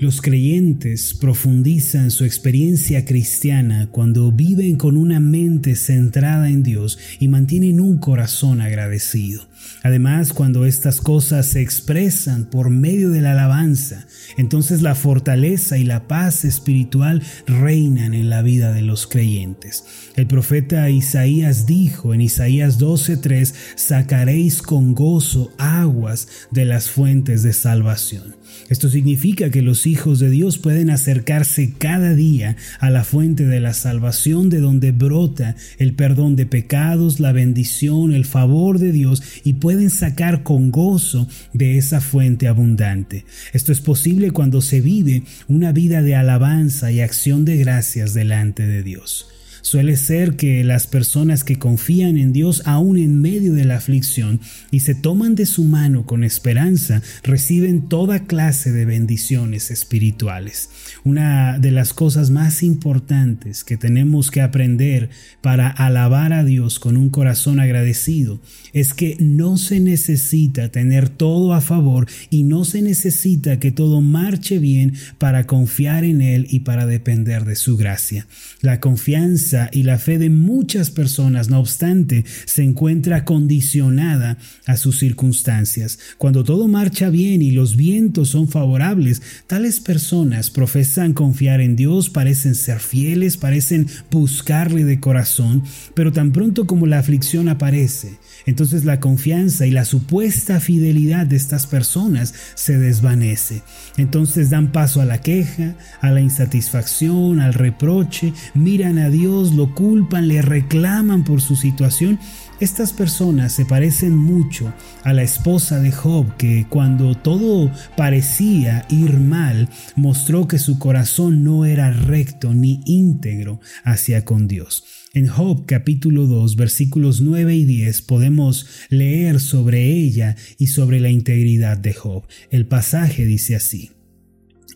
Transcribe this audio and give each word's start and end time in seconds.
Los 0.00 0.22
creyentes 0.22 1.12
profundizan 1.12 2.10
su 2.10 2.24
experiencia 2.24 3.04
cristiana 3.04 3.90
cuando 3.92 4.32
viven 4.32 4.76
con 4.76 4.96
una 4.96 5.20
mente 5.20 5.76
centrada 5.76 6.48
en 6.48 6.62
Dios 6.62 6.98
y 7.18 7.28
mantienen 7.28 7.80
un 7.80 7.98
corazón 7.98 8.62
agradecido. 8.62 9.46
Además, 9.82 10.32
cuando 10.32 10.64
estas 10.64 11.02
cosas 11.02 11.44
se 11.48 11.60
expresan 11.60 12.46
por 12.46 12.70
medio 12.70 13.10
de 13.10 13.20
la 13.20 13.32
alabanza, 13.32 14.06
entonces 14.38 14.80
la 14.80 14.94
fortaleza 14.94 15.76
y 15.76 15.84
la 15.84 16.08
paz 16.08 16.46
espiritual 16.46 17.22
reinan 17.46 18.14
en 18.14 18.30
la 18.30 18.40
vida 18.40 18.72
de 18.72 18.80
los 18.80 19.06
creyentes. 19.06 19.84
El 20.16 20.26
profeta 20.26 20.88
Isaías 20.88 21.66
dijo 21.66 22.14
en 22.14 22.22
Isaías 22.22 22.78
12:3, 22.78 23.54
sacaréis 23.76 24.62
con 24.62 24.94
gozo 24.94 25.52
aguas 25.58 26.28
de 26.50 26.64
las 26.64 26.88
fuentes 26.88 27.42
de 27.42 27.52
salvación. 27.52 28.36
Esto 28.68 28.88
significa 28.88 29.50
que 29.50 29.62
los 29.62 29.86
hijos 29.90 30.20
de 30.20 30.30
Dios 30.30 30.58
pueden 30.58 30.90
acercarse 30.90 31.72
cada 31.76 32.14
día 32.14 32.56
a 32.78 32.90
la 32.90 33.04
fuente 33.04 33.46
de 33.46 33.60
la 33.60 33.74
salvación 33.74 34.48
de 34.48 34.60
donde 34.60 34.92
brota 34.92 35.56
el 35.78 35.94
perdón 35.94 36.36
de 36.36 36.46
pecados, 36.46 37.20
la 37.20 37.32
bendición, 37.32 38.12
el 38.12 38.24
favor 38.24 38.78
de 38.78 38.92
Dios 38.92 39.22
y 39.44 39.54
pueden 39.54 39.90
sacar 39.90 40.42
con 40.42 40.70
gozo 40.70 41.28
de 41.52 41.76
esa 41.78 42.00
fuente 42.00 42.48
abundante. 42.48 43.24
Esto 43.52 43.72
es 43.72 43.80
posible 43.80 44.30
cuando 44.30 44.60
se 44.60 44.80
vive 44.80 45.24
una 45.48 45.72
vida 45.72 46.02
de 46.02 46.14
alabanza 46.14 46.92
y 46.92 47.00
acción 47.00 47.44
de 47.44 47.56
gracias 47.56 48.14
delante 48.14 48.66
de 48.66 48.82
Dios. 48.82 49.26
Suele 49.62 49.96
ser 49.96 50.36
que 50.36 50.64
las 50.64 50.86
personas 50.86 51.44
que 51.44 51.58
confían 51.58 52.16
en 52.16 52.32
Dios 52.32 52.62
aún 52.64 52.96
en 52.96 53.20
medio 53.20 53.52
de 53.52 53.64
la 53.64 53.76
aflicción 53.76 54.40
y 54.70 54.80
se 54.80 54.94
toman 54.94 55.34
de 55.34 55.46
su 55.46 55.64
mano 55.64 56.06
con 56.06 56.24
esperanza, 56.24 57.02
reciben 57.22 57.88
toda 57.88 58.26
clase 58.26 58.72
de 58.72 58.84
bendiciones 58.84 59.70
espirituales. 59.70 60.70
Una 61.04 61.58
de 61.58 61.70
las 61.70 61.92
cosas 61.92 62.30
más 62.30 62.62
importantes 62.62 63.64
que 63.64 63.76
tenemos 63.76 64.30
que 64.30 64.40
aprender 64.40 65.10
para 65.40 65.68
alabar 65.68 66.32
a 66.32 66.44
Dios 66.44 66.78
con 66.78 66.96
un 66.96 67.10
corazón 67.10 67.60
agradecido 67.60 68.40
es 68.72 68.94
que 68.94 69.16
no 69.20 69.56
se 69.56 69.80
necesita 69.80 70.70
tener 70.70 71.08
todo 71.08 71.54
a 71.54 71.60
favor 71.60 72.06
y 72.30 72.44
no 72.44 72.64
se 72.64 72.82
necesita 72.82 73.58
que 73.58 73.72
todo 73.72 74.00
marche 74.00 74.58
bien 74.58 74.94
para 75.18 75.46
confiar 75.46 76.04
en 76.04 76.22
Él 76.22 76.46
y 76.50 76.60
para 76.60 76.86
depender 76.86 77.44
de 77.44 77.56
su 77.56 77.76
gracia. 77.76 78.26
La 78.60 78.80
confianza 78.80 79.49
y 79.72 79.82
la 79.82 79.98
fe 79.98 80.18
de 80.18 80.30
muchas 80.30 80.90
personas, 80.90 81.48
no 81.48 81.58
obstante, 81.58 82.24
se 82.44 82.62
encuentra 82.62 83.24
condicionada 83.24 84.38
a 84.66 84.76
sus 84.76 84.98
circunstancias. 84.98 85.98
Cuando 86.18 86.44
todo 86.44 86.68
marcha 86.68 87.10
bien 87.10 87.42
y 87.42 87.50
los 87.50 87.76
vientos 87.76 88.30
son 88.30 88.48
favorables, 88.48 89.22
tales 89.46 89.80
personas 89.80 90.50
profesan 90.50 91.12
confiar 91.12 91.60
en 91.60 91.76
Dios, 91.76 92.10
parecen 92.10 92.54
ser 92.54 92.80
fieles, 92.80 93.36
parecen 93.36 93.86
buscarle 94.10 94.84
de 94.84 95.00
corazón, 95.00 95.64
pero 95.94 96.12
tan 96.12 96.32
pronto 96.32 96.66
como 96.66 96.86
la 96.86 96.98
aflicción 96.98 97.48
aparece, 97.48 98.18
entonces 98.46 98.84
la 98.84 99.00
confianza 99.00 99.66
y 99.66 99.70
la 99.70 99.84
supuesta 99.84 100.60
fidelidad 100.60 101.26
de 101.26 101.36
estas 101.36 101.66
personas 101.66 102.34
se 102.54 102.78
desvanece. 102.78 103.62
Entonces 103.96 104.50
dan 104.50 104.72
paso 104.72 105.00
a 105.00 105.04
la 105.04 105.20
queja, 105.20 105.74
a 106.00 106.10
la 106.10 106.20
insatisfacción, 106.20 107.40
al 107.40 107.54
reproche, 107.54 108.32
miran 108.54 108.98
a 108.98 109.10
Dios, 109.10 109.39
lo 109.48 109.74
culpan, 109.74 110.28
le 110.28 110.42
reclaman 110.42 111.24
por 111.24 111.40
su 111.40 111.56
situación. 111.56 112.18
Estas 112.60 112.92
personas 112.92 113.52
se 113.52 113.64
parecen 113.64 114.14
mucho 114.14 114.72
a 115.02 115.14
la 115.14 115.22
esposa 115.22 115.80
de 115.80 115.92
Job 115.92 116.36
que 116.36 116.66
cuando 116.68 117.14
todo 117.14 117.72
parecía 117.96 118.84
ir 118.90 119.18
mal 119.18 119.70
mostró 119.96 120.46
que 120.46 120.58
su 120.58 120.78
corazón 120.78 121.42
no 121.42 121.64
era 121.64 121.90
recto 121.90 122.52
ni 122.52 122.82
íntegro 122.84 123.60
hacia 123.82 124.24
con 124.26 124.46
Dios. 124.46 124.84
En 125.14 125.26
Job 125.26 125.64
capítulo 125.66 126.26
2 126.26 126.56
versículos 126.56 127.22
9 127.22 127.56
y 127.56 127.64
10 127.64 128.02
podemos 128.02 128.66
leer 128.90 129.40
sobre 129.40 129.86
ella 129.86 130.36
y 130.58 130.66
sobre 130.66 131.00
la 131.00 131.08
integridad 131.08 131.78
de 131.78 131.94
Job. 131.94 132.24
El 132.50 132.66
pasaje 132.66 133.24
dice 133.24 133.56
así. 133.56 133.90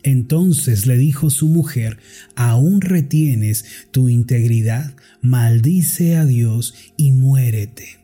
Entonces 0.04 0.86
le 0.86 0.98
dijo 0.98 1.30
su 1.30 1.48
mujer, 1.48 1.98
¿aún 2.36 2.82
retienes 2.82 3.64
tu 3.90 4.10
integridad? 4.10 4.94
Maldice 5.22 6.16
a 6.16 6.26
Dios 6.26 6.74
y 6.96 7.10
muérete. 7.10 7.98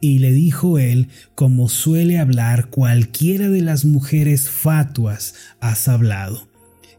Y 0.00 0.18
le 0.18 0.32
dijo 0.32 0.78
él, 0.78 1.08
como 1.34 1.68
suele 1.68 2.18
hablar 2.18 2.70
cualquiera 2.70 3.50
de 3.50 3.60
las 3.60 3.84
mujeres 3.84 4.48
fatuas, 4.48 5.34
has 5.60 5.86
hablado 5.88 6.50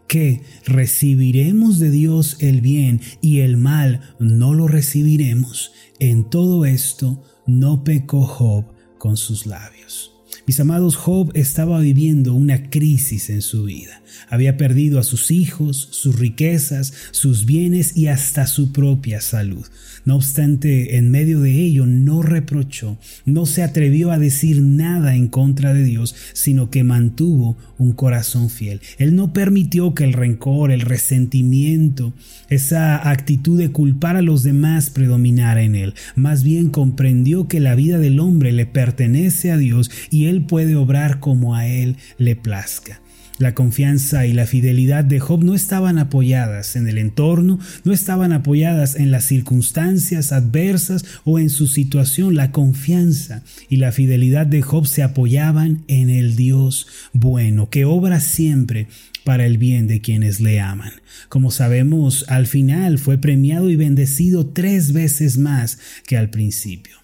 que 0.07 0.41
recibiremos 0.65 1.79
de 1.79 1.89
Dios 1.89 2.37
el 2.39 2.61
bien 2.61 3.01
y 3.19 3.39
el 3.39 3.57
mal 3.57 4.15
no 4.19 4.53
lo 4.53 4.67
recibiremos, 4.67 5.71
en 5.99 6.29
todo 6.29 6.65
esto 6.65 7.23
no 7.47 7.83
pecó 7.83 8.27
Job 8.27 8.65
con 8.99 9.17
sus 9.17 9.47
labios. 9.47 10.13
Mis 10.45 10.59
amados, 10.59 10.97
Job 10.97 11.31
estaba 11.33 11.79
viviendo 11.79 12.35
una 12.35 12.69
crisis 12.69 13.31
en 13.31 13.41
su 13.41 13.63
vida. 13.63 14.02
Había 14.29 14.57
perdido 14.57 14.99
a 14.99 15.03
sus 15.03 15.31
hijos, 15.31 15.89
sus 15.91 16.17
riquezas, 16.19 16.93
sus 17.11 17.45
bienes 17.45 17.95
y 17.97 18.07
hasta 18.07 18.47
su 18.47 18.71
propia 18.71 19.21
salud. 19.21 19.65
No 20.05 20.17
obstante, 20.17 20.97
en 20.97 21.11
medio 21.11 21.39
de 21.39 21.51
ello 21.61 21.85
no 21.85 22.21
reprochó, 22.21 22.97
no 23.25 23.45
se 23.45 23.63
atrevió 23.63 24.11
a 24.11 24.19
decir 24.19 24.61
nada 24.61 25.15
en 25.15 25.29
contra 25.29 25.73
de 25.73 25.83
Dios, 25.83 26.13
sino 26.33 26.69
que 26.69 26.83
mantuvo 26.83 27.57
un 27.77 27.93
corazón 27.93 28.49
fiel. 28.49 28.81
Él 28.97 29.15
no 29.15 29.31
permitió 29.31 29.93
que 29.93 30.03
el 30.03 30.13
rencor, 30.13 30.71
el 30.71 30.81
resentimiento, 30.81 32.13
esa 32.49 33.09
actitud 33.09 33.57
de 33.57 33.71
culpar 33.71 34.17
a 34.17 34.21
los 34.21 34.43
demás 34.43 34.89
predominara 34.89 35.63
en 35.63 35.75
él. 35.75 35.93
Más 36.15 36.43
bien 36.43 36.69
comprendió 36.69 37.47
que 37.47 37.59
la 37.59 37.75
vida 37.75 37.97
del 37.97 38.19
hombre 38.19 38.51
le 38.51 38.65
pertenece 38.65 39.51
a 39.51 39.57
Dios 39.57 39.89
y 40.09 40.25
él 40.25 40.45
puede 40.45 40.75
obrar 40.75 41.19
como 41.19 41.55
a 41.55 41.67
él 41.67 41.95
le 42.17 42.35
plazca. 42.35 43.01
La 43.39 43.55
confianza 43.55 44.27
y 44.27 44.33
la 44.33 44.45
fidelidad 44.45 45.03
de 45.03 45.19
Job 45.19 45.43
no 45.43 45.55
estaban 45.55 45.97
apoyadas 45.97 46.75
en 46.75 46.87
el 46.87 46.99
entorno, 46.99 47.59
no 47.83 47.91
estaban 47.91 48.31
apoyadas 48.31 48.95
en 48.95 49.11
las 49.11 49.25
circunstancias 49.25 50.31
adversas 50.31 51.03
o 51.23 51.39
en 51.39 51.49
su 51.49 51.67
situación. 51.67 52.35
La 52.35 52.51
confianza 52.51 53.43
y 53.69 53.77
la 53.77 53.91
fidelidad 53.91 54.45
de 54.45 54.61
Job 54.61 54.85
se 54.85 55.01
apoyaban 55.01 55.83
en 55.87 56.09
el 56.09 56.35
Dios 56.35 56.87
bueno, 57.11 57.69
que 57.69 57.85
obra 57.85 58.19
siempre 58.19 58.87
para 59.23 59.45
el 59.45 59.57
bien 59.57 59.87
de 59.87 60.01
quienes 60.01 60.39
le 60.39 60.59
aman. 60.59 60.91
Como 61.29 61.49
sabemos, 61.49 62.25
al 62.27 62.45
final 62.45 62.99
fue 62.99 63.17
premiado 63.17 63.69
y 63.69 63.75
bendecido 63.75 64.47
tres 64.47 64.93
veces 64.93 65.37
más 65.37 65.79
que 66.05 66.17
al 66.17 66.29
principio. 66.29 67.02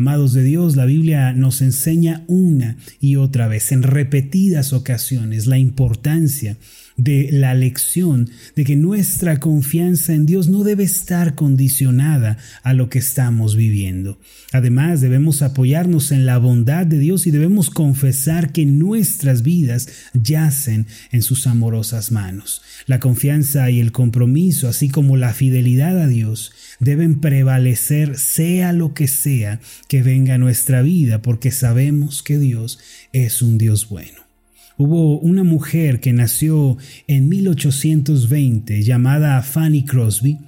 Amados 0.00 0.32
de 0.32 0.42
Dios, 0.42 0.76
la 0.76 0.86
Biblia 0.86 1.34
nos 1.34 1.60
enseña 1.60 2.24
una 2.26 2.78
y 3.02 3.16
otra 3.16 3.48
vez, 3.48 3.70
en 3.70 3.82
repetidas 3.82 4.72
ocasiones, 4.72 5.46
la 5.46 5.58
importancia 5.58 6.56
de 6.96 7.28
la 7.32 7.54
lección 7.54 8.30
de 8.56 8.64
que 8.64 8.76
nuestra 8.76 9.40
confianza 9.40 10.14
en 10.14 10.26
Dios 10.26 10.48
no 10.48 10.64
debe 10.64 10.84
estar 10.84 11.34
condicionada 11.34 12.36
a 12.62 12.74
lo 12.74 12.88
que 12.88 12.98
estamos 12.98 13.56
viviendo. 13.56 14.18
Además, 14.52 15.00
debemos 15.00 15.42
apoyarnos 15.42 16.12
en 16.12 16.26
la 16.26 16.38
bondad 16.38 16.86
de 16.86 16.98
Dios 16.98 17.26
y 17.26 17.30
debemos 17.30 17.70
confesar 17.70 18.52
que 18.52 18.66
nuestras 18.66 19.42
vidas 19.42 19.88
yacen 20.12 20.86
en 21.12 21.22
sus 21.22 21.46
amorosas 21.46 22.12
manos. 22.12 22.62
La 22.86 23.00
confianza 23.00 23.70
y 23.70 23.80
el 23.80 23.92
compromiso, 23.92 24.68
así 24.68 24.88
como 24.88 25.16
la 25.16 25.32
fidelidad 25.32 25.98
a 26.00 26.06
Dios, 26.06 26.52
deben 26.80 27.20
prevalecer 27.20 28.16
sea 28.18 28.72
lo 28.72 28.94
que 28.94 29.08
sea 29.08 29.60
que 29.88 30.02
venga 30.02 30.34
a 30.34 30.38
nuestra 30.38 30.82
vida, 30.82 31.22
porque 31.22 31.50
sabemos 31.50 32.22
que 32.22 32.38
Dios 32.38 32.78
es 33.12 33.42
un 33.42 33.58
Dios 33.58 33.88
bueno. 33.88 34.29
Hubo 34.82 35.18
una 35.18 35.44
mujer 35.44 36.00
que 36.00 36.14
nació 36.14 36.78
en 37.06 37.28
1820 37.28 38.82
llamada 38.82 39.42
Fanny 39.42 39.84
Crosby 39.84 40.38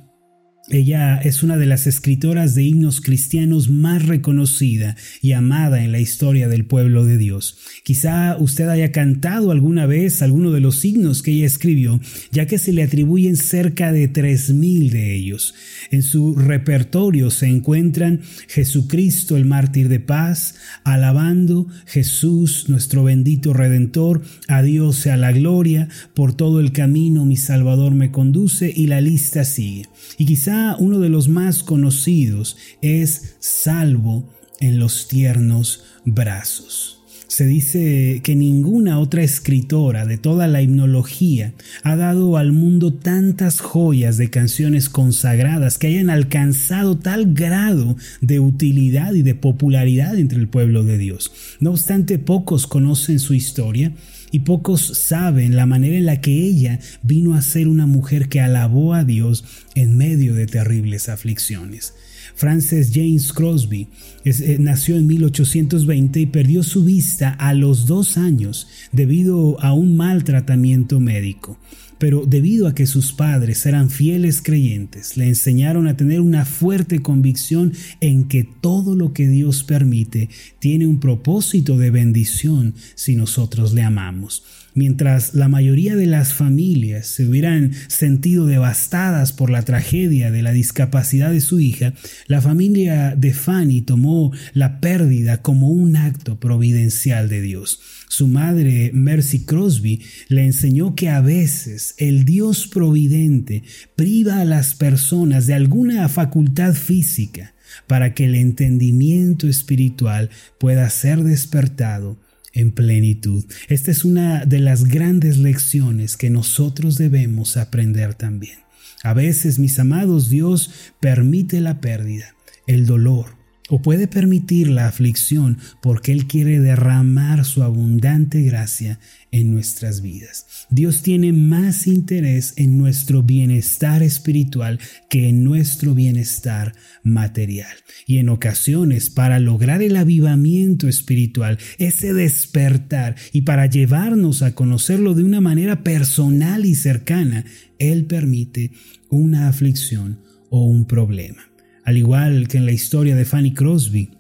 ella 0.73 1.19
es 1.19 1.43
una 1.43 1.59
de 1.59 1.67
las 1.67 1.87
escritoras 1.87 2.55
de 2.55 2.63
himnos 2.63 3.03
cristianos 3.03 3.69
más 3.69 4.07
reconocida 4.07 4.97
y 5.21 5.33
amada 5.33 5.85
en 5.85 5.93
la 5.93 6.01
historia 6.01 6.49
del 6.49 6.65
pueblo 6.65 7.05
de 7.05 7.19
Dios. 7.19 7.59
Quizá 7.85 8.39
usted 8.39 8.69
haya 8.69 8.91
cantado 8.91 9.51
alguna 9.51 9.85
vez 9.85 10.23
alguno 10.23 10.51
de 10.51 10.61
los 10.61 10.83
himnos 10.83 11.23
que 11.23 11.33
ella 11.33 11.45
escribió, 11.45 12.01
ya 12.31 12.47
que 12.47 12.57
se 12.57 12.73
le 12.73 12.83
atribuyen 12.83 13.37
cerca 13.37 13.93
de 13.93 14.09
tres 14.09 14.51
mil 14.51 14.89
de 14.91 15.15
ellos. 15.15 15.55
En 15.91 16.03
su 16.03 16.35
repertorio 16.37 17.31
se 17.31 17.49
encuentran 17.49 18.23
Jesucristo 18.49 19.37
el 19.37 19.45
mártir 19.45 19.91
de 19.91 20.01
paz, 20.01 20.55
alabando 20.85 21.67
Jesús 21.85 22.71
nuestro 22.71 23.05
bendito 23.05 23.53
redentor, 23.53 24.23
a 24.49 24.63
Dios 24.63 24.97
sea 24.97 25.19
la 25.19 25.33
gloria, 25.33 25.89
por 26.15 26.35
todo 26.35 26.61
el 26.61 26.73
camino 26.73 27.27
mi 27.27 27.37
Salvador 27.37 27.93
me 27.93 28.11
conduce 28.11 28.73
y 28.75 28.87
la 28.87 29.03
lista 29.03 29.45
sigue. 29.45 29.87
Y 30.17 30.25
quizá 30.25 30.62
uno 30.79 30.99
de 30.99 31.09
los 31.09 31.29
más 31.29 31.63
conocidos 31.63 32.57
es 32.81 33.37
Salvo 33.41 34.29
en 34.61 34.79
los 34.79 35.09
tiernos 35.09 35.85
brazos. 36.05 37.03
Se 37.33 37.47
dice 37.47 38.21
que 38.23 38.37
ninguna 38.37 38.99
otra 38.99 39.23
escritora 39.23 40.05
de 40.05 40.19
toda 40.19 40.47
la 40.49 40.61
himnología 40.61 41.55
ha 41.83 41.97
dado 41.97 42.37
al 42.37 42.53
mundo 42.53 42.93
tantas 42.93 43.61
joyas 43.61 44.19
de 44.19 44.29
canciones 44.29 44.91
consagradas 44.91 45.79
que 45.79 45.87
hayan 45.87 46.11
alcanzado 46.11 46.99
tal 46.99 47.33
grado 47.33 47.97
de 48.21 48.39
utilidad 48.39 49.15
y 49.15 49.23
de 49.23 49.35
popularidad 49.35 50.19
entre 50.19 50.41
el 50.41 50.49
pueblo 50.49 50.85
de 50.85 50.99
Dios. 50.99 51.33
No 51.59 51.71
obstante, 51.71 52.19
pocos 52.19 52.67
conocen 52.67 53.19
su 53.19 53.33
historia 53.33 53.95
y 54.33 54.41
pocos 54.41 54.99
saben 54.99 55.55
la 55.55 55.67
manera 55.67 55.97
en 55.97 56.07
la 56.07 56.21
que 56.21 56.33
ella 56.33 56.81
vino 57.03 57.35
a 57.35 57.43
ser 57.43 57.69
una 57.69 57.87
mujer 57.87 58.29
que 58.29 58.41
alabó 58.41 58.95
a 58.95 59.05
Dios 59.05 59.45
en 59.75 59.97
medio 59.97 60.35
de 60.35 60.47
terribles 60.47 61.09
aflicciones. 61.09 61.95
Frances 62.43 62.91
James 62.93 63.33
Crosby 63.33 63.87
eh, 64.25 64.57
nació 64.59 64.97
en 64.97 65.07
1820 65.07 66.19
y 66.19 66.27
perdió 66.27 66.65
su 66.65 66.83
vista 66.83 67.31
a 67.31 67.55
los 67.55 67.87
dos 67.87 68.19
años 68.19 68.67
debido 68.91 69.61
a 69.61 69.73
un 69.73 69.97
mal 69.97 70.25
tratamiento 70.25 70.99
médico. 70.99 71.57
Pero 71.99 72.27
debido 72.27 72.67
a 72.67 72.75
que 72.75 72.87
sus 72.87 73.13
padres 73.13 73.65
eran 73.65 73.91
fieles 73.91 74.43
creyentes, 74.43 75.17
le 75.17 75.29
enseñaron 75.29 75.87
a 75.87 75.97
tener 75.97 76.21
una 76.21 76.45
fuerte 76.45 77.01
convicción 77.01 77.75
en 78.01 78.25
que 78.25 78.43
todo 78.43 78.97
lo 78.97 79.13
que 79.13 79.29
Dios 79.29 79.63
permite 79.63 80.29
tiene 80.59 80.89
un 80.89 80.99
propósito 80.99 81.79
de 81.79 81.93
bendición 81.93 82.75
si 82.97 83.15
nosotros 83.15 83.73
le 83.73 83.83
amamos. 83.83 84.43
Mientras 84.75 85.35
la 85.35 85.49
mayoría 85.49 85.97
de 85.97 86.07
las 86.07 86.33
familias 86.33 87.07
se 87.07 87.27
hubieran 87.27 87.73
sentido 87.89 88.47
devastadas 88.47 89.33
por 89.33 89.51
la 89.51 89.63
tragedia 89.63 90.31
de 90.31 90.43
la 90.43 90.53
discapacidad 90.53 91.31
de 91.31 91.43
su 91.43 91.61
hija, 91.61 91.93
la 92.27 92.41
familia 92.41 93.15
de 93.15 93.35
Fanny 93.35 93.83
tomó 93.83 94.33
la 94.55 94.81
pérdida 94.81 95.43
como 95.43 95.69
un 95.69 95.97
acto 95.97 96.41
providencial 96.41 97.29
de 97.29 97.43
Dios. 97.43 97.81
Su 98.09 98.29
madre, 98.29 98.91
Mercy 98.95 99.45
Crosby, 99.45 100.01
le 100.29 100.47
enseñó 100.47 100.95
que 100.95 101.11
a 101.11 101.21
veces 101.21 101.95
el 101.99 102.25
Dios 102.25 102.67
providente 102.67 103.65
priva 103.95 104.41
a 104.41 104.47
las 104.47 104.75
personas 104.75 105.47
de 105.47 105.55
alguna 105.55 106.09
facultad 106.09 106.73
física 106.73 107.55
para 107.87 108.15
que 108.15 108.25
el 108.25 108.35
entendimiento 108.35 109.49
espiritual 109.49 110.31
pueda 110.59 110.89
ser 110.89 111.23
despertado 111.23 112.19
en 112.53 112.73
plenitud. 112.73 113.45
Esta 113.69 113.91
es 113.91 114.05
una 114.05 114.45
de 114.45 114.59
las 114.59 114.85
grandes 114.85 115.39
lecciones 115.39 116.17
que 116.17 116.31
nosotros 116.31 116.99
debemos 116.99 117.57
aprender 117.57 118.15
también. 118.15 118.59
A 119.03 119.15
veces, 119.15 119.59
mis 119.59 119.79
amados, 119.79 120.31
Dios 120.31 120.71
permite 121.01 121.61
la 121.61 121.81
pérdida, 121.81 122.35
el 122.67 122.87
dolor, 122.87 123.42
o 123.73 123.81
puede 123.81 124.07
permitir 124.07 124.69
la 124.69 124.87
aflicción 124.87 125.57
porque 125.81 126.13
Él 126.13 126.27
quiere 126.27 126.61
derramar 126.61 127.47
su 127.47 127.63
abundante 127.63 128.43
gracia 128.43 129.01
en 129.31 129.51
nuestras 129.51 130.03
vidas. 130.03 130.67
Dios 130.69 131.01
tiene 131.01 131.33
más 131.33 131.87
interés 131.87 132.53
en 132.59 132.77
nuestro 132.77 133.23
bienestar 133.23 134.03
espiritual 134.03 134.79
que 135.09 135.31
en 135.31 135.43
nuestro 135.43 135.95
bienestar 135.95 136.75
material. 137.03 137.75
Y 138.07 138.19
en 138.19 138.29
ocasiones, 138.29 139.09
para 139.09 139.39
lograr 139.39 139.81
el 139.81 139.97
avivamiento 139.97 140.87
espiritual, 140.87 141.57
ese 141.79 142.13
despertar 142.13 143.17
y 143.33 143.41
para 143.41 143.65
llevarnos 143.65 144.43
a 144.43 144.55
conocerlo 144.55 145.15
de 145.15 145.25
una 145.25 145.41
manera 145.41 145.83
personal 145.83 146.67
y 146.67 146.75
cercana, 146.75 147.47
Él 147.79 148.05
permite 148.05 148.73
una 149.09 149.49
aflicción 149.49 150.21
o 150.51 150.67
un 150.67 150.85
problema. 150.85 151.52
Al 151.85 151.97
igual 151.97 152.49
que 152.49 152.59
en 152.59 152.67
la 152.67 152.73
historia 152.73 153.17
de 153.17 153.25
Fanny 153.25 153.55
Crosby, 153.55 154.11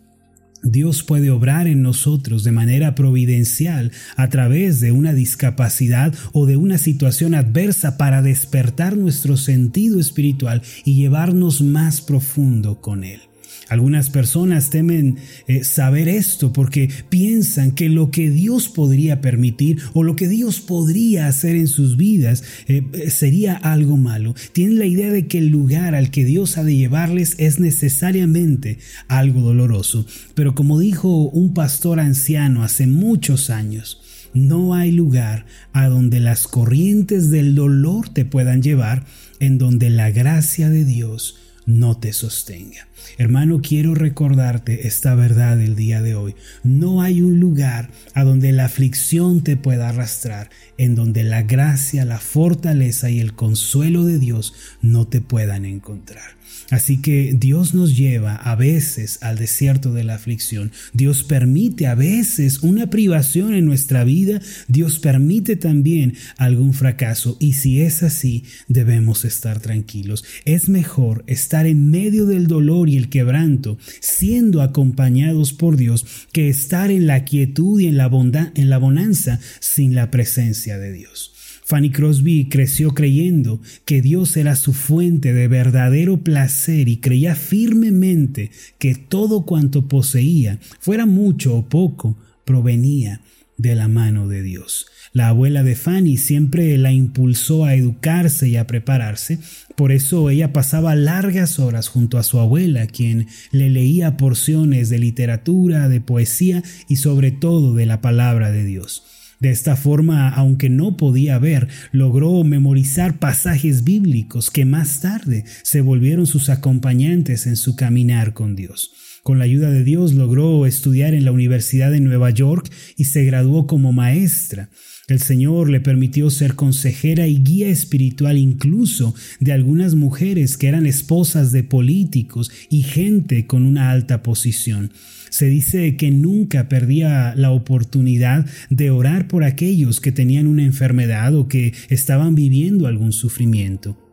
Dios 0.62 1.02
puede 1.02 1.30
obrar 1.30 1.66
en 1.66 1.82
nosotros 1.82 2.44
de 2.44 2.52
manera 2.52 2.94
providencial 2.94 3.90
a 4.16 4.28
través 4.28 4.80
de 4.80 4.92
una 4.92 5.12
discapacidad 5.12 6.14
o 6.32 6.46
de 6.46 6.56
una 6.56 6.78
situación 6.78 7.34
adversa 7.34 7.96
para 7.98 8.22
despertar 8.22 8.96
nuestro 8.96 9.36
sentido 9.36 9.98
espiritual 9.98 10.62
y 10.84 10.94
llevarnos 10.94 11.62
más 11.62 12.00
profundo 12.00 12.80
con 12.80 13.02
Él. 13.02 13.20
Algunas 13.68 14.10
personas 14.10 14.70
temen 14.70 15.16
eh, 15.46 15.64
saber 15.64 16.08
esto 16.08 16.52
porque 16.52 16.90
piensan 17.08 17.72
que 17.72 17.88
lo 17.88 18.10
que 18.10 18.30
Dios 18.30 18.68
podría 18.68 19.20
permitir 19.20 19.78
o 19.94 20.02
lo 20.02 20.14
que 20.14 20.28
Dios 20.28 20.60
podría 20.60 21.26
hacer 21.26 21.56
en 21.56 21.68
sus 21.68 21.96
vidas 21.96 22.44
eh, 22.68 22.82
sería 23.08 23.54
algo 23.54 23.96
malo. 23.96 24.34
Tienen 24.52 24.78
la 24.78 24.86
idea 24.86 25.10
de 25.10 25.26
que 25.26 25.38
el 25.38 25.48
lugar 25.48 25.94
al 25.94 26.10
que 26.10 26.24
Dios 26.24 26.58
ha 26.58 26.64
de 26.64 26.76
llevarles 26.76 27.34
es 27.38 27.60
necesariamente 27.60 28.78
algo 29.08 29.40
doloroso. 29.40 30.06
Pero 30.34 30.54
como 30.54 30.78
dijo 30.78 31.28
un 31.30 31.54
pastor 31.54 32.00
anciano 32.00 32.64
hace 32.64 32.86
muchos 32.86 33.48
años, 33.48 34.02
no 34.34 34.74
hay 34.74 34.90
lugar 34.90 35.46
a 35.72 35.88
donde 35.88 36.20
las 36.20 36.46
corrientes 36.46 37.30
del 37.30 37.54
dolor 37.54 38.08
te 38.08 38.24
puedan 38.24 38.62
llevar 38.62 39.04
en 39.40 39.58
donde 39.58 39.90
la 39.90 40.10
gracia 40.10 40.70
de 40.70 40.84
Dios 40.84 41.36
no 41.66 41.96
te 41.96 42.12
sostenga. 42.12 42.88
Hermano, 43.18 43.60
quiero 43.62 43.94
recordarte 43.94 44.86
esta 44.86 45.14
verdad 45.14 45.60
el 45.60 45.76
día 45.76 46.02
de 46.02 46.14
hoy. 46.14 46.34
No 46.62 47.02
hay 47.02 47.22
un 47.22 47.40
lugar 47.40 47.90
a 48.14 48.24
donde 48.24 48.52
la 48.52 48.66
aflicción 48.66 49.42
te 49.42 49.56
pueda 49.56 49.88
arrastrar, 49.88 50.50
en 50.78 50.94
donde 50.94 51.24
la 51.24 51.42
gracia, 51.42 52.04
la 52.04 52.18
fortaleza 52.18 53.10
y 53.10 53.20
el 53.20 53.34
consuelo 53.34 54.04
de 54.04 54.18
Dios 54.18 54.54
no 54.80 55.06
te 55.06 55.20
puedan 55.20 55.64
encontrar. 55.64 56.41
Así 56.70 57.02
que 57.02 57.34
Dios 57.38 57.74
nos 57.74 57.96
lleva 57.96 58.34
a 58.34 58.56
veces 58.56 59.18
al 59.22 59.36
desierto 59.36 59.92
de 59.92 60.04
la 60.04 60.14
aflicción. 60.14 60.72
Dios 60.92 61.22
permite 61.24 61.86
a 61.86 61.94
veces 61.94 62.62
una 62.62 62.88
privación 62.88 63.54
en 63.54 63.66
nuestra 63.66 64.04
vida. 64.04 64.40
Dios 64.68 64.98
permite 64.98 65.56
también 65.56 66.14
algún 66.36 66.74
fracaso. 66.74 67.36
Y 67.40 67.54
si 67.54 67.80
es 67.80 68.02
así, 68.02 68.44
debemos 68.68 69.24
estar 69.24 69.60
tranquilos. 69.60 70.24
Es 70.44 70.68
mejor 70.68 71.24
estar 71.26 71.66
en 71.66 71.90
medio 71.90 72.26
del 72.26 72.46
dolor 72.46 72.88
y 72.88 72.96
el 72.96 73.08
quebranto, 73.08 73.78
siendo 74.00 74.62
acompañados 74.62 75.52
por 75.52 75.76
Dios, 75.76 76.06
que 76.32 76.48
estar 76.48 76.90
en 76.90 77.06
la 77.06 77.24
quietud 77.24 77.80
y 77.80 77.86
en 77.86 77.96
la, 77.96 78.10
en 78.54 78.70
la 78.70 78.78
bonanza 78.78 79.40
sin 79.60 79.94
la 79.94 80.10
presencia 80.10 80.78
de 80.78 80.92
Dios. 80.92 81.31
Fanny 81.72 81.88
Crosby 81.88 82.50
creció 82.50 82.92
creyendo 82.92 83.62
que 83.86 84.02
Dios 84.02 84.36
era 84.36 84.56
su 84.56 84.74
fuente 84.74 85.32
de 85.32 85.48
verdadero 85.48 86.22
placer 86.22 86.86
y 86.86 86.98
creía 86.98 87.34
firmemente 87.34 88.50
que 88.78 88.94
todo 88.94 89.46
cuanto 89.46 89.88
poseía, 89.88 90.58
fuera 90.80 91.06
mucho 91.06 91.56
o 91.56 91.70
poco, 91.70 92.18
provenía 92.44 93.22
de 93.56 93.74
la 93.74 93.88
mano 93.88 94.28
de 94.28 94.42
Dios. 94.42 94.84
La 95.14 95.28
abuela 95.28 95.62
de 95.62 95.74
Fanny 95.74 96.18
siempre 96.18 96.76
la 96.76 96.92
impulsó 96.92 97.64
a 97.64 97.74
educarse 97.74 98.50
y 98.50 98.58
a 98.58 98.66
prepararse, 98.66 99.38
por 99.74 99.92
eso 99.92 100.28
ella 100.28 100.52
pasaba 100.52 100.94
largas 100.94 101.58
horas 101.58 101.88
junto 101.88 102.18
a 102.18 102.22
su 102.22 102.38
abuela, 102.38 102.86
quien 102.86 103.28
le 103.50 103.70
leía 103.70 104.18
porciones 104.18 104.90
de 104.90 104.98
literatura, 104.98 105.88
de 105.88 106.02
poesía 106.02 106.62
y 106.86 106.96
sobre 106.96 107.30
todo 107.30 107.72
de 107.72 107.86
la 107.86 108.02
palabra 108.02 108.52
de 108.52 108.62
Dios. 108.66 109.21
De 109.42 109.50
esta 109.50 109.74
forma, 109.74 110.28
aunque 110.28 110.70
no 110.70 110.96
podía 110.96 111.36
ver, 111.36 111.66
logró 111.90 112.44
memorizar 112.44 113.18
pasajes 113.18 113.82
bíblicos 113.82 114.52
que 114.52 114.64
más 114.64 115.00
tarde 115.00 115.44
se 115.64 115.80
volvieron 115.80 116.28
sus 116.28 116.48
acompañantes 116.48 117.48
en 117.48 117.56
su 117.56 117.74
caminar 117.74 118.34
con 118.34 118.54
Dios. 118.54 118.92
Con 119.24 119.40
la 119.40 119.44
ayuda 119.44 119.70
de 119.70 119.82
Dios 119.82 120.14
logró 120.14 120.64
estudiar 120.64 121.12
en 121.12 121.24
la 121.24 121.32
Universidad 121.32 121.90
de 121.90 121.98
Nueva 121.98 122.30
York 122.30 122.70
y 122.96 123.06
se 123.06 123.24
graduó 123.24 123.66
como 123.66 123.92
maestra. 123.92 124.70
El 125.08 125.20
Señor 125.20 125.68
le 125.68 125.80
permitió 125.80 126.30
ser 126.30 126.54
consejera 126.54 127.26
y 127.26 127.42
guía 127.42 127.68
espiritual 127.68 128.38
incluso 128.38 129.14
de 129.40 129.52
algunas 129.52 129.96
mujeres 129.96 130.56
que 130.56 130.68
eran 130.68 130.86
esposas 130.86 131.50
de 131.50 131.64
políticos 131.64 132.50
y 132.70 132.82
gente 132.82 133.46
con 133.46 133.64
una 133.64 133.90
alta 133.90 134.22
posición. 134.22 134.92
Se 135.28 135.46
dice 135.46 135.96
que 135.96 136.10
nunca 136.10 136.68
perdía 136.68 137.34
la 137.34 137.50
oportunidad 137.50 138.46
de 138.70 138.90
orar 138.90 139.26
por 139.26 139.44
aquellos 139.44 139.98
que 139.98 140.12
tenían 140.12 140.46
una 140.46 140.62
enfermedad 140.62 141.34
o 141.34 141.48
que 141.48 141.72
estaban 141.88 142.34
viviendo 142.34 142.86
algún 142.86 143.12
sufrimiento. 143.12 144.11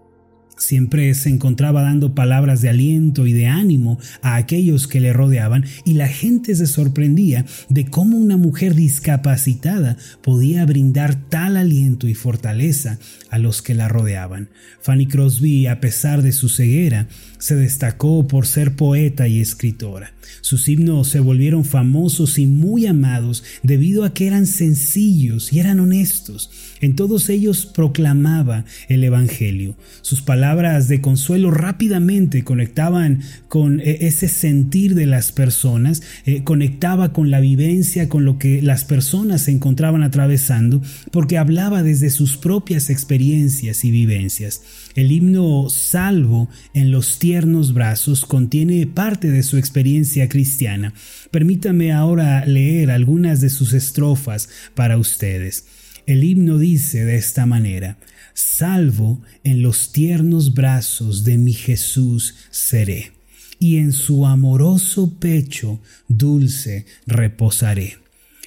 Siempre 0.60 1.14
se 1.14 1.30
encontraba 1.30 1.82
dando 1.82 2.14
palabras 2.14 2.62
de 2.62 2.68
aliento 2.68 3.26
y 3.26 3.34
de 3.34 3.48
ánimo 3.48 3.98
a 4.22 4.36
aquellos 4.36 4.88
que 4.88 5.00
le 5.00 5.14
rodeaban 5.14 5.64
y 5.86 5.94
la 5.94 6.10
gente 6.10 6.54
se 6.54 6.68
sorprendía 6.68 7.46
de 7.70 7.86
cómo 7.86 8.18
una 8.18 8.36
mujer 8.36 8.76
discapacitada 8.76 9.96
podía 10.22 10.66
brindar 10.66 11.16
tal 11.30 11.56
aliento 11.56 12.10
y 12.10 12.14
fortaleza 12.14 13.00
a 13.30 13.38
los 13.38 13.62
que 13.62 13.74
la 13.74 13.88
rodeaban. 13.88 14.50
Fanny 14.82 15.08
Crosby, 15.08 15.68
a 15.68 15.80
pesar 15.80 16.22
de 16.22 16.34
su 16.34 16.50
ceguera, 16.50 17.08
se 17.38 17.56
destacó 17.56 18.28
por 18.28 18.46
ser 18.46 18.76
poeta 18.76 19.30
y 19.30 19.40
escritora. 19.40 20.14
Sus 20.42 20.68
himnos 20.68 21.08
se 21.08 21.22
volvieron 21.22 21.64
famosos 21.64 22.38
y 22.38 22.46
muy 22.46 22.86
amados 22.86 23.44
debido 23.64 24.04
a 24.04 24.14
que 24.14 24.28
eran 24.28 24.46
sencillos 24.46 25.54
y 25.54 25.60
eran 25.60 25.80
honestos. 25.80 26.52
En 26.82 26.96
todos 26.96 27.30
ellos 27.30 27.66
proclamaba 27.66 28.66
el 28.88 29.04
Evangelio. 29.04 29.76
Sus 30.02 30.22
palabras 30.22 30.49
palabras 30.50 30.88
de 30.88 31.00
consuelo 31.00 31.52
rápidamente 31.52 32.44
conectaban 32.44 33.22
con 33.50 33.80
eh, 33.82 34.08
ese 34.08 34.28
sentir 34.28 34.96
de 34.96 35.06
las 35.06 35.32
personas, 35.32 36.02
eh, 36.26 36.44
conectaba 36.44 37.14
con 37.14 37.30
la 37.30 37.40
vivencia, 37.40 38.10
con 38.10 38.26
lo 38.26 38.40
que 38.40 38.64
las 38.64 38.84
personas 38.84 39.44
se 39.44 39.52
encontraban 39.52 40.02
atravesando, 40.02 40.82
porque 41.12 41.38
hablaba 41.38 41.84
desde 41.84 42.10
sus 42.10 42.36
propias 42.36 42.90
experiencias 42.90 43.86
y 43.86 43.92
vivencias. 43.92 44.64
El 44.96 45.12
himno 45.12 45.70
Salvo 45.70 46.50
en 46.74 46.90
los 46.90 47.20
tiernos 47.20 47.76
brazos 47.76 48.26
contiene 48.26 48.88
parte 48.88 49.30
de 49.30 49.44
su 49.44 49.58
experiencia 49.58 50.30
cristiana. 50.30 50.96
Permítame 51.30 51.92
ahora 51.92 52.44
leer 52.48 52.90
algunas 52.90 53.40
de 53.40 53.52
sus 53.52 53.74
estrofas 53.74 54.50
para 54.74 54.98
ustedes. 54.98 55.66
El 56.08 56.24
himno 56.24 56.58
dice 56.58 57.06
de 57.06 57.18
esta 57.18 57.46
manera, 57.46 58.00
Salvo 58.42 59.22
en 59.44 59.62
los 59.62 59.92
tiernos 59.92 60.54
brazos 60.54 61.26
de 61.26 61.38
mi 61.38 61.52
Jesús 61.52 62.36
seré, 62.52 63.12
y 63.60 63.80
en 63.80 63.92
su 63.92 64.26
amoroso 64.26 65.20
pecho 65.20 65.82
dulce 66.08 66.86
reposaré. 67.06 67.98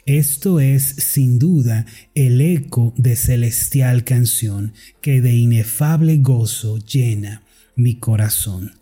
Esto 0.07 0.61
es 0.61 0.83
sin 0.83 1.39
duda 1.39 1.85
el 2.15 2.41
eco 2.41 2.95
de 2.97 3.17
celestial 3.17 4.03
canción 4.05 4.73
que 5.03 5.21
de 5.21 5.35
inefable 5.35 6.17
gozo 6.17 6.79
llena 6.79 7.43
mi 7.77 7.97
corazón. 7.97 8.73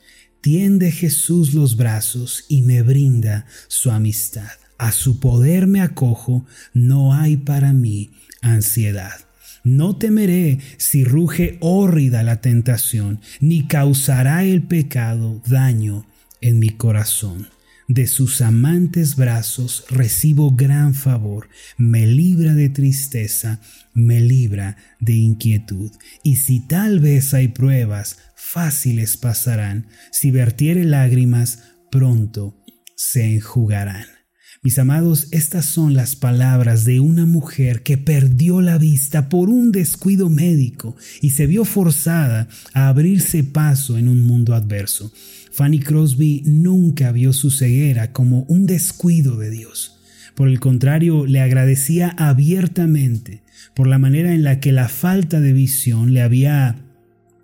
Tiende 0.40 0.92
Jesús 0.92 1.54
los 1.54 1.76
brazos 1.76 2.44
y 2.46 2.62
me 2.62 2.82
brinda 2.82 3.46
su 3.66 3.90
amistad. 3.90 4.52
A 4.78 4.92
su 4.92 5.18
poder 5.18 5.66
me 5.66 5.80
acojo, 5.80 6.46
no 6.72 7.14
hay 7.14 7.36
para 7.36 7.72
mí 7.72 8.12
ansiedad. 8.42 9.29
No 9.62 9.96
temeré 9.96 10.58
si 10.78 11.04
ruge 11.04 11.58
hórrida 11.60 12.22
la 12.22 12.40
tentación, 12.40 13.20
ni 13.40 13.66
causará 13.66 14.44
el 14.44 14.62
pecado 14.62 15.42
daño 15.46 16.06
en 16.40 16.58
mi 16.58 16.70
corazón. 16.70 17.48
De 17.88 18.06
sus 18.06 18.40
amantes 18.40 19.16
brazos 19.16 19.84
recibo 19.90 20.52
gran 20.52 20.94
favor, 20.94 21.48
me 21.76 22.06
libra 22.06 22.54
de 22.54 22.68
tristeza, 22.68 23.60
me 23.92 24.20
libra 24.20 24.76
de 25.00 25.14
inquietud. 25.14 25.90
Y 26.22 26.36
si 26.36 26.60
tal 26.60 27.00
vez 27.00 27.34
hay 27.34 27.48
pruebas, 27.48 28.18
fáciles 28.36 29.16
pasarán, 29.16 29.88
si 30.12 30.30
vertiere 30.30 30.84
lágrimas, 30.84 31.64
pronto 31.90 32.56
se 32.94 33.34
enjugarán. 33.34 34.19
Mis 34.62 34.78
amados, 34.78 35.28
estas 35.30 35.64
son 35.64 35.94
las 35.94 36.16
palabras 36.16 36.84
de 36.84 37.00
una 37.00 37.24
mujer 37.24 37.82
que 37.82 37.96
perdió 37.96 38.60
la 38.60 38.76
vista 38.76 39.30
por 39.30 39.48
un 39.48 39.72
descuido 39.72 40.28
médico 40.28 40.96
y 41.22 41.30
se 41.30 41.46
vio 41.46 41.64
forzada 41.64 42.46
a 42.74 42.88
abrirse 42.88 43.42
paso 43.42 43.96
en 43.96 44.06
un 44.06 44.20
mundo 44.20 44.54
adverso. 44.54 45.14
Fanny 45.50 45.80
Crosby 45.80 46.42
nunca 46.44 47.10
vio 47.10 47.32
su 47.32 47.50
ceguera 47.50 48.12
como 48.12 48.42
un 48.48 48.66
descuido 48.66 49.38
de 49.38 49.48
Dios. 49.48 49.98
Por 50.34 50.48
el 50.48 50.60
contrario, 50.60 51.24
le 51.24 51.40
agradecía 51.40 52.10
abiertamente 52.10 53.42
por 53.74 53.86
la 53.86 53.96
manera 53.96 54.34
en 54.34 54.42
la 54.42 54.60
que 54.60 54.72
la 54.72 54.90
falta 54.90 55.40
de 55.40 55.54
visión 55.54 56.12
le 56.12 56.20
había 56.20 56.76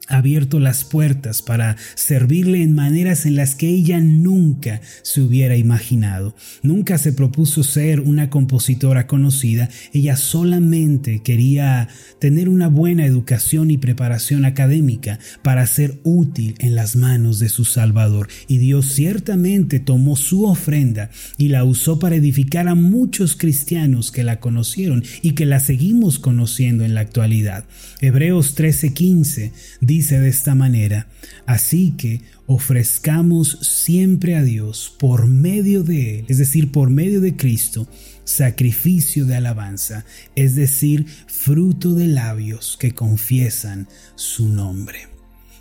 abierto 0.08 0.60
las 0.60 0.84
puertas 0.84 1.42
para 1.42 1.76
servirle 1.94 2.62
en 2.62 2.75
maneras 2.75 3.26
en 3.26 3.36
las 3.36 3.54
que 3.54 3.68
ella 3.68 4.00
nunca 4.00 4.80
se 5.02 5.20
hubiera 5.20 5.56
imaginado. 5.56 6.34
Nunca 6.62 6.98
se 6.98 7.12
propuso 7.12 7.62
ser 7.62 8.00
una 8.00 8.30
compositora 8.30 9.06
conocida, 9.06 9.68
ella 9.92 10.16
solamente 10.16 11.22
quería 11.22 11.88
tener 12.18 12.48
una 12.48 12.68
buena 12.68 13.06
educación 13.06 13.70
y 13.70 13.78
preparación 13.78 14.44
académica 14.44 15.18
para 15.42 15.66
ser 15.66 16.00
útil 16.04 16.54
en 16.58 16.75
las 16.75 16.96
manos 16.96 17.38
de 17.38 17.48
su 17.48 17.64
Salvador. 17.64 18.28
Y 18.48 18.58
Dios 18.58 18.86
ciertamente 18.86 19.80
tomó 19.80 20.16
su 20.16 20.46
ofrenda 20.46 21.10
y 21.38 21.48
la 21.48 21.64
usó 21.64 21.98
para 21.98 22.16
edificar 22.16 22.68
a 22.68 22.75
muchos 22.75 23.36
cristianos 23.36 24.10
que 24.12 24.25
la 24.25 24.40
conocieron 24.40 25.04
y 25.22 25.32
que 25.32 25.46
la 25.46 25.60
seguimos 25.60 26.18
conociendo 26.18 26.84
en 26.84 26.94
la 26.94 27.00
actualidad. 27.00 27.64
Hebreos 28.00 28.54
13:15 28.56 29.52
dice 29.96 30.20
de 30.20 30.28
esta 30.28 30.54
manera, 30.54 31.08
así 31.46 31.94
que 31.96 32.20
ofrezcamos 32.46 33.58
siempre 33.62 34.36
a 34.36 34.42
Dios 34.42 34.94
por 34.98 35.26
medio 35.26 35.82
de 35.84 36.18
Él, 36.18 36.26
es 36.28 36.36
decir, 36.36 36.70
por 36.70 36.90
medio 36.90 37.22
de 37.22 37.34
Cristo, 37.34 37.88
sacrificio 38.24 39.24
de 39.24 39.36
alabanza, 39.36 40.04
es 40.34 40.54
decir, 40.54 41.06
fruto 41.26 41.94
de 41.94 42.08
labios 42.08 42.76
que 42.78 42.92
confiesan 42.92 43.88
su 44.16 44.50
nombre. 44.50 45.08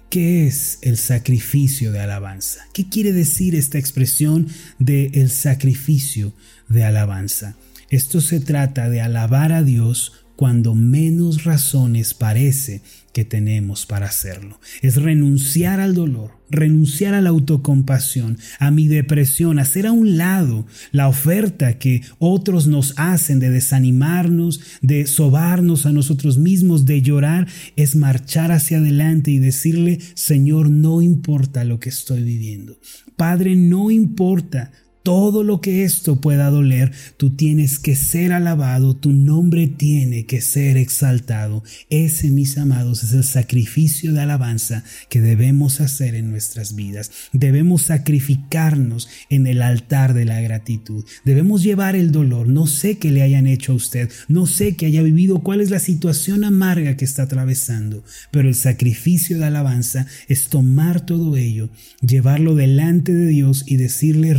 ¿Qué 0.09 0.47
es 0.47 0.79
el 0.81 0.97
sacrificio 0.97 1.93
de 1.93 2.01
alabanza? 2.01 2.59
¿Qué 2.73 2.89
quiere 2.89 3.13
decir 3.13 3.55
esta 3.55 3.77
expresión 3.77 4.47
de 4.79 5.11
el 5.13 5.29
sacrificio 5.29 6.33
de 6.67 6.83
alabanza? 6.83 7.55
Esto 7.89 8.19
se 8.19 8.41
trata 8.41 8.89
de 8.89 8.99
alabar 8.99 9.53
a 9.53 9.63
Dios 9.63 10.24
cuando 10.35 10.75
menos 10.75 11.43
razones 11.43 12.13
parece 12.13 12.81
que 13.13 13.23
tenemos 13.23 13.85
para 13.85 14.07
hacerlo. 14.07 14.59
Es 14.81 15.01
renunciar 15.01 15.79
al 15.79 15.93
dolor, 15.93 16.31
renunciar 16.49 17.13
a 17.13 17.21
la 17.21 17.29
autocompasión, 17.29 18.37
a 18.59 18.71
mi 18.71 18.89
depresión, 18.89 19.57
hacer 19.57 19.87
a 19.87 19.93
un 19.93 20.17
lado 20.17 20.67
la 20.91 21.07
oferta 21.07 21.79
que 21.79 22.01
otros 22.19 22.67
nos 22.67 22.93
hacen 22.97 23.39
de 23.39 23.49
desanimarnos, 23.49 24.59
de 24.81 25.07
sobarnos 25.07 25.85
a 25.85 25.93
nosotros 25.93 26.37
mismos, 26.37 26.85
de 26.85 27.01
llorar, 27.01 27.47
es 27.77 27.95
marchar 27.95 28.51
hacia 28.51 28.79
adelante 28.79 29.31
y 29.31 29.39
decirle, 29.39 29.99
Señor, 30.13 30.69
no 30.69 31.01
importa 31.01 31.63
lo 31.63 31.79
que 31.79 31.89
estoy 31.89 32.21
viviendo. 32.21 32.77
Padre, 33.15 33.55
no 33.55 33.91
importa 33.91 34.71
todo 35.05 35.43
lo 35.43 35.61
que 35.61 35.83
esto 35.83 36.19
pueda 36.19 36.49
doler, 36.49 36.91
tú 37.17 37.29
tienes 37.29 37.77
que 37.77 37.95
ser 37.95 38.33
alabado, 38.33 38.95
tu 38.95 39.11
nombre 39.11 39.67
tiene 39.67 40.25
que 40.25 40.41
ser 40.41 40.77
exaltado. 40.77 41.63
Ese, 41.91 42.31
mis 42.31 42.57
amados, 42.57 43.03
es 43.03 43.13
el 43.13 43.23
sacrificio 43.23 44.13
de 44.13 44.21
alabanza 44.21 44.83
que 45.07 45.21
debemos 45.21 45.79
hacer 45.79 46.15
en 46.15 46.31
nuestras 46.31 46.75
vidas. 46.75 47.11
Debemos 47.33 47.83
sacrificarnos 47.83 49.07
en 49.29 49.45
el 49.45 49.61
altar 49.61 50.15
de 50.15 50.25
la 50.25 50.41
gratitud. 50.41 51.05
Debemos 51.23 51.61
llevar 51.61 51.95
el 51.95 52.11
dolor. 52.11 52.47
No 52.47 52.65
sé 52.65 52.97
qué 52.97 53.11
le 53.11 53.21
hayan 53.21 53.45
hecho 53.45 53.73
a 53.73 53.75
usted, 53.75 54.09
no 54.27 54.47
sé 54.47 54.75
que 54.75 54.87
haya 54.87 55.03
vivido, 55.03 55.43
cuál 55.43 55.61
es 55.61 55.69
la 55.69 55.77
situación 55.77 56.43
amarga 56.43 56.97
que 56.97 57.05
está 57.05 57.23
atravesando, 57.23 58.03
pero 58.31 58.49
el 58.49 58.55
sacrificio 58.55 59.37
de 59.37 59.45
alabanza 59.45 60.07
es 60.27 60.47
tomar 60.47 61.05
todo 61.05 61.37
ello, 61.37 61.69
llevarlo 62.01 62.55
delante 62.55 63.13
de 63.13 63.27
Dios 63.27 63.65
y 63.67 63.75
decirle 63.75 64.33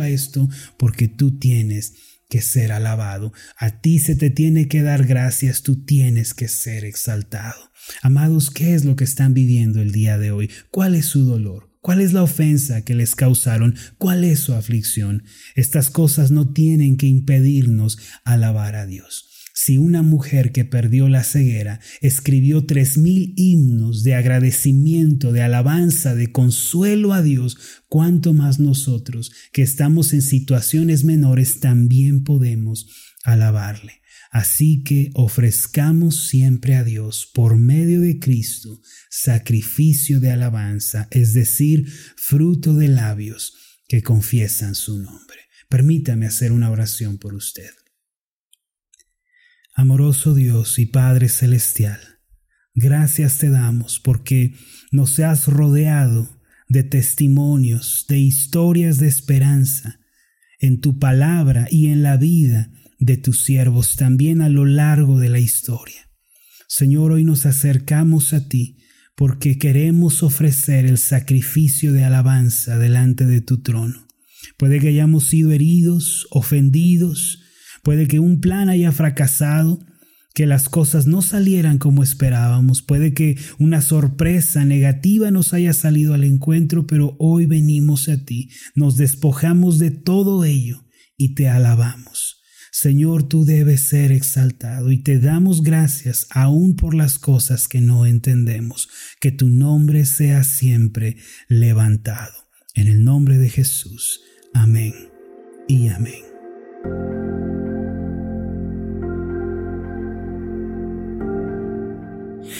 a 0.00 0.08
esto 0.08 0.48
porque 0.78 1.08
tú 1.08 1.38
tienes 1.38 1.94
que 2.28 2.40
ser 2.40 2.72
alabado. 2.72 3.32
A 3.58 3.80
ti 3.80 3.98
se 3.98 4.14
te 4.14 4.30
tiene 4.30 4.68
que 4.68 4.82
dar 4.82 5.06
gracias, 5.06 5.62
tú 5.62 5.84
tienes 5.84 6.32
que 6.32 6.48
ser 6.48 6.84
exaltado. 6.84 7.70
Amados, 8.02 8.50
¿qué 8.50 8.74
es 8.74 8.84
lo 8.84 8.96
que 8.96 9.04
están 9.04 9.34
viviendo 9.34 9.80
el 9.80 9.92
día 9.92 10.18
de 10.18 10.30
hoy? 10.30 10.50
¿Cuál 10.70 10.94
es 10.94 11.06
su 11.06 11.24
dolor? 11.24 11.70
¿Cuál 11.80 12.00
es 12.00 12.12
la 12.12 12.22
ofensa 12.22 12.84
que 12.84 12.94
les 12.94 13.14
causaron? 13.14 13.74
¿Cuál 13.96 14.24
es 14.24 14.40
su 14.40 14.52
aflicción? 14.52 15.24
Estas 15.54 15.88
cosas 15.88 16.30
no 16.30 16.52
tienen 16.52 16.96
que 16.96 17.06
impedirnos 17.06 17.98
alabar 18.24 18.76
a 18.76 18.86
Dios. 18.86 19.29
Si 19.62 19.76
una 19.76 20.00
mujer 20.00 20.52
que 20.52 20.64
perdió 20.64 21.10
la 21.10 21.22
ceguera 21.22 21.80
escribió 22.00 22.64
tres 22.64 22.96
mil 22.96 23.34
himnos 23.36 24.02
de 24.04 24.14
agradecimiento, 24.14 25.32
de 25.32 25.42
alabanza, 25.42 26.14
de 26.14 26.32
consuelo 26.32 27.12
a 27.12 27.20
Dios, 27.20 27.58
cuánto 27.86 28.32
más 28.32 28.58
nosotros 28.58 29.32
que 29.52 29.60
estamos 29.60 30.14
en 30.14 30.22
situaciones 30.22 31.04
menores 31.04 31.60
también 31.60 32.24
podemos 32.24 32.88
alabarle. 33.22 34.00
Así 34.30 34.82
que 34.82 35.10
ofrezcamos 35.12 36.28
siempre 36.28 36.76
a 36.76 36.82
Dios 36.82 37.30
por 37.34 37.58
medio 37.58 38.00
de 38.00 38.18
Cristo 38.18 38.80
sacrificio 39.10 40.20
de 40.20 40.30
alabanza, 40.30 41.06
es 41.10 41.34
decir, 41.34 41.86
fruto 42.16 42.74
de 42.76 42.88
labios 42.88 43.82
que 43.88 44.02
confiesan 44.02 44.74
su 44.74 45.02
nombre. 45.02 45.36
Permítame 45.68 46.24
hacer 46.24 46.50
una 46.50 46.70
oración 46.70 47.18
por 47.18 47.34
usted. 47.34 47.68
Amoroso 49.80 50.34
Dios 50.34 50.78
y 50.78 50.84
Padre 50.84 51.30
Celestial, 51.30 51.98
gracias 52.74 53.38
te 53.38 53.48
damos 53.48 53.98
porque 53.98 54.52
nos 54.92 55.18
has 55.20 55.46
rodeado 55.46 56.28
de 56.68 56.82
testimonios, 56.82 58.04
de 58.06 58.18
historias 58.18 58.98
de 58.98 59.08
esperanza 59.08 59.98
en 60.58 60.82
tu 60.82 60.98
palabra 60.98 61.66
y 61.70 61.86
en 61.86 62.02
la 62.02 62.18
vida 62.18 62.70
de 62.98 63.16
tus 63.16 63.42
siervos 63.42 63.96
también 63.96 64.42
a 64.42 64.50
lo 64.50 64.66
largo 64.66 65.18
de 65.18 65.30
la 65.30 65.38
historia. 65.38 66.10
Señor, 66.68 67.12
hoy 67.12 67.24
nos 67.24 67.46
acercamos 67.46 68.34
a 68.34 68.48
ti 68.48 68.76
porque 69.16 69.56
queremos 69.56 70.22
ofrecer 70.22 70.84
el 70.84 70.98
sacrificio 70.98 71.94
de 71.94 72.04
alabanza 72.04 72.76
delante 72.76 73.24
de 73.24 73.40
tu 73.40 73.62
trono. 73.62 74.06
Puede 74.58 74.78
que 74.78 74.88
hayamos 74.88 75.24
sido 75.24 75.52
heridos, 75.52 76.26
ofendidos, 76.30 77.44
Puede 77.82 78.06
que 78.06 78.20
un 78.20 78.40
plan 78.40 78.68
haya 78.68 78.92
fracasado, 78.92 79.80
que 80.34 80.46
las 80.46 80.68
cosas 80.68 81.06
no 81.06 81.22
salieran 81.22 81.78
como 81.78 82.02
esperábamos. 82.02 82.82
Puede 82.82 83.14
que 83.14 83.36
una 83.58 83.80
sorpresa 83.80 84.64
negativa 84.64 85.30
nos 85.30 85.52
haya 85.54 85.72
salido 85.72 86.14
al 86.14 86.24
encuentro, 86.24 86.86
pero 86.86 87.16
hoy 87.18 87.46
venimos 87.46 88.08
a 88.08 88.24
ti, 88.24 88.50
nos 88.74 88.96
despojamos 88.96 89.78
de 89.78 89.90
todo 89.90 90.44
ello 90.44 90.84
y 91.16 91.34
te 91.34 91.48
alabamos. 91.48 92.40
Señor, 92.72 93.24
tú 93.24 93.44
debes 93.44 93.82
ser 93.82 94.12
exaltado 94.12 94.92
y 94.92 95.02
te 95.02 95.18
damos 95.18 95.62
gracias 95.62 96.26
aún 96.30 96.76
por 96.76 96.94
las 96.94 97.18
cosas 97.18 97.66
que 97.66 97.80
no 97.80 98.06
entendemos. 98.06 98.88
Que 99.20 99.32
tu 99.32 99.48
nombre 99.48 100.04
sea 100.04 100.44
siempre 100.44 101.16
levantado. 101.48 102.48
En 102.74 102.86
el 102.86 103.02
nombre 103.02 103.38
de 103.38 103.50
Jesús. 103.50 104.20
Amén 104.54 104.94
y 105.66 105.88
amén. 105.88 106.22